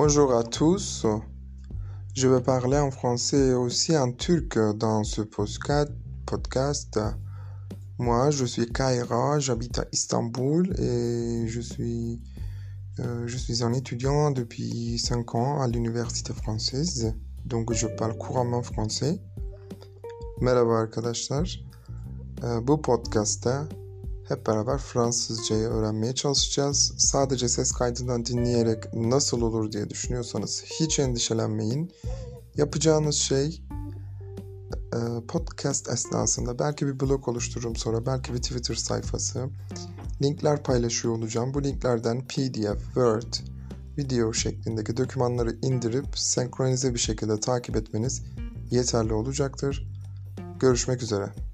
Bonjour 0.00 0.32
à 0.32 0.44
tous. 0.44 1.06
Je 2.14 2.28
vais 2.28 2.40
parler 2.40 2.78
en 2.78 2.92
français 2.92 3.48
et 3.48 3.54
aussi 3.54 3.96
en 3.96 4.12
turc 4.12 4.56
dans 4.76 5.02
ce 5.02 5.22
podcast. 5.22 7.00
Moi, 7.98 8.30
je 8.30 8.44
suis 8.44 8.72
Kaira, 8.72 9.40
j'habite 9.40 9.80
à 9.80 9.86
Istanbul 9.90 10.72
et 10.78 11.48
je 11.48 11.60
suis, 11.60 12.22
euh, 13.00 13.26
un 13.62 13.72
étudiant 13.72 14.30
depuis 14.30 15.00
5 15.00 15.34
ans 15.34 15.60
à 15.60 15.66
l'université 15.66 16.32
française. 16.32 17.12
Donc 17.44 17.72
je 17.72 17.88
parle 17.88 18.16
couramment 18.16 18.62
français. 18.62 19.20
Merhaba 20.40 20.78
arkadaşlar. 20.78 21.48
Ee, 22.44 22.60
Bu 22.60 22.80
podcast'ta 22.80 23.68
hep 24.28 24.46
beraber 24.46 24.78
Fransızcayı 24.78 25.68
öğrenmeye 25.68 26.14
çalışacağız. 26.14 26.94
Sadece 26.98 27.48
ses 27.48 27.72
kaydından 27.72 28.26
dinleyerek 28.26 28.94
nasıl 28.94 29.42
olur 29.42 29.72
diye 29.72 29.90
düşünüyorsanız 29.90 30.64
hiç 30.80 30.98
endişelenmeyin. 30.98 31.92
Yapacağınız 32.56 33.14
şey 33.14 33.62
e, 34.94 35.26
podcast 35.28 35.88
esnasında 35.88 36.58
belki 36.58 36.86
bir 36.86 37.00
blog 37.00 37.28
oluştururum 37.28 37.76
sonra 37.76 38.06
belki 38.06 38.34
bir 38.34 38.38
Twitter 38.42 38.74
sayfası. 38.74 39.48
Linkler 40.22 40.62
paylaşıyor 40.62 41.14
olacağım. 41.14 41.54
Bu 41.54 41.64
linklerden 41.64 42.26
PDF, 42.26 42.84
Word, 42.84 43.34
video 43.98 44.32
şeklindeki 44.32 44.96
dokümanları 44.96 45.56
indirip 45.62 46.18
senkronize 46.18 46.94
bir 46.94 46.98
şekilde 46.98 47.40
takip 47.40 47.76
etmeniz 47.76 48.22
yeterli 48.70 49.12
olacaktır. 49.12 49.88
Görüşmek 50.60 51.02
üzere. 51.02 51.47